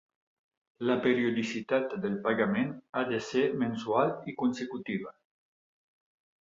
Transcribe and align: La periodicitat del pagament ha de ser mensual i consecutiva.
La 0.89 0.95
periodicitat 1.03 1.93
del 2.07 2.15
pagament 2.25 2.73
ha 2.95 3.05
de 3.13 3.21
ser 3.29 3.45
mensual 3.67 4.17
i 4.33 4.37
consecutiva. 4.43 5.17